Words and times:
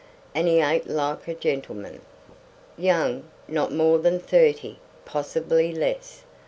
And 0.33 0.47
he 0.47 0.59
ate 0.61 0.87
like 0.87 1.27
a 1.27 1.35
gentleman. 1.35 2.01
Young, 2.75 3.25
not 3.47 3.71
more 3.71 3.99
than 3.99 4.19
thirty; 4.19 4.79
possibly 5.05 5.71
less. 5.75 6.23